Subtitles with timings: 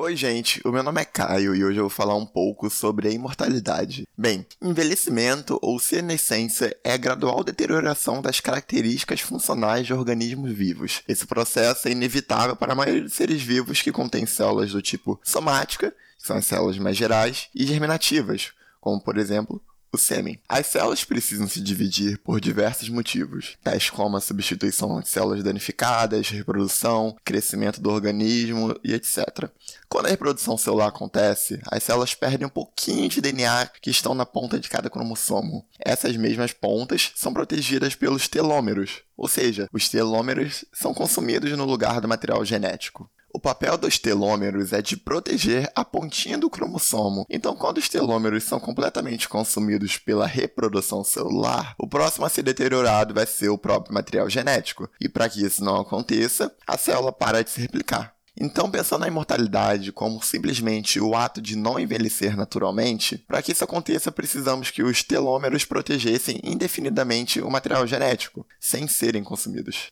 [0.00, 3.08] Oi, gente, o meu nome é Caio e hoje eu vou falar um pouco sobre
[3.08, 4.06] a imortalidade.
[4.16, 11.02] Bem, envelhecimento ou senescência é a gradual deterioração das características funcionais de organismos vivos.
[11.08, 15.20] Esse processo é inevitável para a maioria dos seres vivos que contém células do tipo
[15.24, 19.60] somática, que são as células mais gerais, e germinativas, como por exemplo
[19.92, 20.40] o sêmen.
[20.48, 26.28] As células precisam se dividir por diversos motivos, tais como a substituição de células danificadas,
[26.28, 29.50] reprodução, crescimento do organismo e etc.
[29.88, 34.26] Quando a reprodução celular acontece, as células perdem um pouquinho de DNA que estão na
[34.26, 35.66] ponta de cada cromossomo.
[35.78, 42.00] Essas mesmas pontas são protegidas pelos telômeros, ou seja, os telômeros são consumidos no lugar
[42.00, 43.10] do material genético.
[43.30, 47.26] O papel dos telômeros é de proteger a pontinha do cromossomo.
[47.28, 53.12] Então, quando os telômeros são completamente consumidos pela reprodução celular, o próximo a ser deteriorado
[53.12, 54.88] vai ser o próprio material genético.
[54.98, 58.14] E para que isso não aconteça, a célula para de se replicar.
[58.40, 63.64] Então, pensando na imortalidade como simplesmente o ato de não envelhecer naturalmente, para que isso
[63.64, 69.90] aconteça, precisamos que os telômeros protegessem indefinidamente o material genético, sem serem consumidos.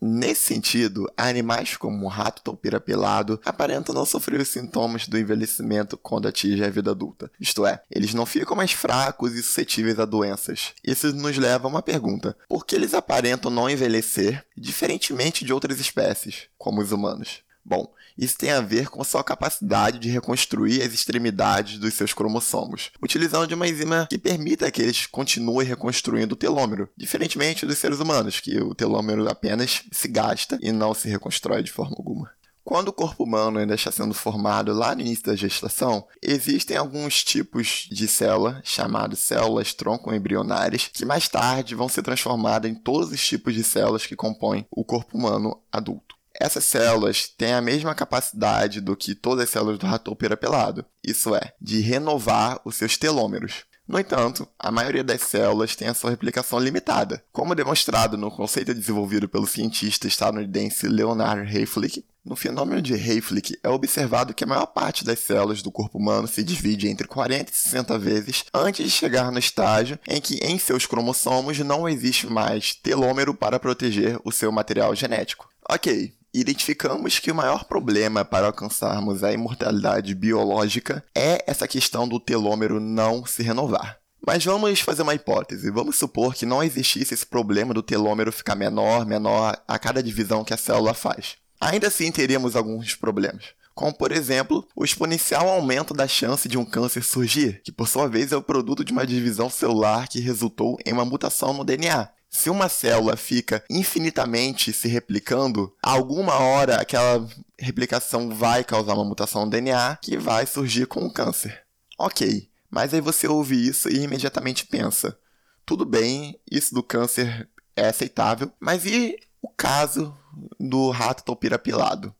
[0.00, 5.96] Nesse sentido, animais como o rato topeira pelado aparentam não sofrer os sintomas do envelhecimento
[5.96, 7.30] quando atingem a vida adulta.
[7.40, 10.74] Isto é, eles não ficam mais fracos e suscetíveis a doenças.
[10.84, 15.80] Isso nos leva a uma pergunta: por que eles aparentam não envelhecer, diferentemente de outras
[15.80, 17.45] espécies, como os humanos?
[17.68, 22.14] Bom, isso tem a ver com a sua capacidade de reconstruir as extremidades dos seus
[22.14, 27.98] cromossomos, utilizando uma enzima que permita que eles continuem reconstruindo o telômero, diferentemente dos seres
[27.98, 32.30] humanos, que o telômero apenas se gasta e não se reconstrói de forma alguma.
[32.62, 37.24] Quando o corpo humano ainda está sendo formado lá no início da gestação, existem alguns
[37.24, 43.24] tipos de célula, chamadas células tronco-embrionárias, que mais tarde vão ser transformadas em todos os
[43.24, 46.15] tipos de células que compõem o corpo humano adulto.
[46.40, 51.34] Essas células têm a mesma capacidade do que todas as células do rato pelado, isso
[51.34, 53.64] é, de renovar os seus telômeros.
[53.88, 58.74] No entanto, a maioria das células tem a sua replicação limitada, como demonstrado no conceito
[58.74, 62.04] desenvolvido pelo cientista estadunidense Leonard Hayflick.
[62.24, 66.26] No fenômeno de Hayflick, é observado que a maior parte das células do corpo humano
[66.26, 70.58] se divide entre 40 e 60 vezes antes de chegar no estágio em que em
[70.58, 75.48] seus cromossomos não existe mais telômero para proteger o seu material genético.
[75.70, 82.20] Ok, identificamos que o maior problema para alcançarmos a imortalidade biológica é essa questão do
[82.20, 83.98] telômero não se renovar.
[84.26, 85.70] Mas vamos fazer uma hipótese.
[85.70, 90.44] Vamos supor que não existisse esse problema do telômero ficar menor, menor a cada divisão
[90.44, 91.36] que a célula faz.
[91.60, 93.54] Ainda assim, teríamos alguns problemas.
[93.74, 98.08] Como, por exemplo, o exponencial aumento da chance de um câncer surgir, que por sua
[98.08, 102.08] vez é o produto de uma divisão celular que resultou em uma mutação no DNA.
[102.36, 107.26] Se uma célula fica infinitamente se replicando, alguma hora aquela
[107.58, 111.64] replicação vai causar uma mutação no DNA que vai surgir com o câncer.
[111.98, 115.18] Ok, mas aí você ouve isso e imediatamente pensa:
[115.64, 120.14] tudo bem, isso do câncer é aceitável, mas e o caso
[120.60, 122.14] do rato topira pilado?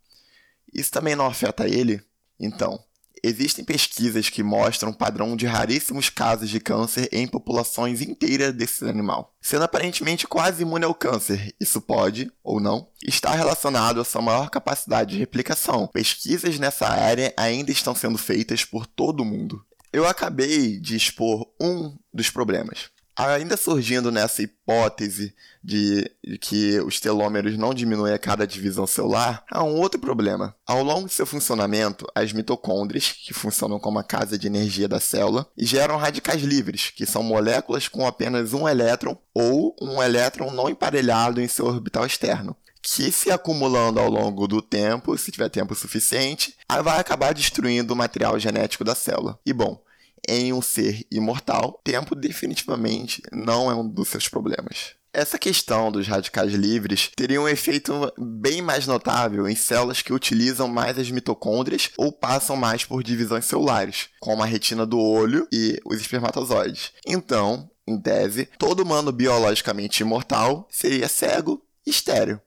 [0.72, 2.02] Isso também não afeta ele?
[2.40, 2.82] Então,
[3.26, 8.84] Existem pesquisas que mostram um padrão de raríssimos casos de câncer em populações inteiras desse
[8.84, 9.34] animal.
[9.40, 14.48] Sendo aparentemente quase imune ao câncer, isso pode, ou não, estar relacionado à sua maior
[14.48, 15.88] capacidade de replicação.
[15.88, 19.60] Pesquisas nessa área ainda estão sendo feitas por todo o mundo.
[19.92, 22.90] Eu acabei de expor um dos problemas.
[23.16, 25.34] Ainda surgindo nessa hipótese
[25.64, 26.10] de,
[26.40, 30.54] que os telômeros não diminuem a cada divisão celular, há um outro problema.
[30.66, 35.00] Ao longo de seu funcionamento, as mitocôndrias, que funcionam como a casa de energia da
[35.00, 40.68] célula, geram radicais livres, que são moléculas com apenas um elétron ou um elétron não
[40.68, 42.54] emparelhado em seu orbital externo
[42.86, 46.54] que se acumulando ao longo do tempo, se tiver tempo suficiente,
[46.84, 49.40] vai acabar destruindo o material genético da célula.
[49.44, 49.82] E bom,
[50.28, 54.94] em um ser imortal, tempo definitivamente não é um dos seus problemas.
[55.16, 60.68] Essa questão dos radicais livres teria um efeito bem mais notável em células que utilizam
[60.68, 65.80] mais as mitocôndrias ou passam mais por divisões celulares, como a retina do olho e
[65.86, 66.92] os espermatozoides.
[67.06, 72.38] Então, em tese, todo humano biologicamente imortal seria cego e estéreo.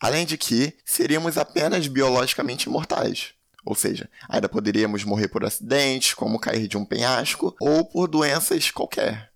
[0.00, 3.34] Além de que seríamos apenas biologicamente imortais.
[3.64, 8.70] Ou seja, ainda poderíamos morrer por acidentes, como cair de um penhasco, ou por doenças
[8.70, 9.30] qualquer.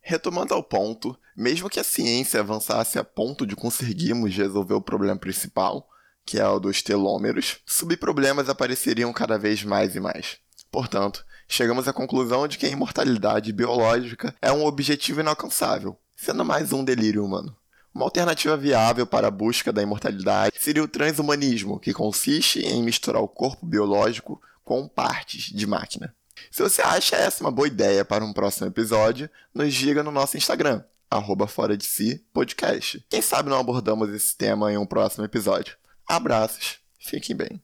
[0.00, 5.16] Retomando ao ponto, mesmo que a ciência avançasse a ponto de conseguirmos resolver o problema
[5.16, 5.88] principal,
[6.24, 10.38] que é o dos telômeros, subproblemas apareceriam cada vez mais e mais.
[10.70, 16.72] Portanto, chegamos à conclusão de que a imortalidade biológica é um objetivo inalcançável, sendo mais
[16.72, 17.56] um delírio humano.
[17.96, 23.22] Uma alternativa viável para a busca da imortalidade seria o transhumanismo, que consiste em misturar
[23.22, 26.14] o corpo biológico com partes de máquina.
[26.50, 30.36] Se você acha essa uma boa ideia para um próximo episódio, nos diga no nosso
[30.36, 33.02] Instagram, arroba fora de si podcast.
[33.08, 35.78] Quem sabe não abordamos esse tema em um próximo episódio.
[36.06, 37.62] Abraços, fiquem bem.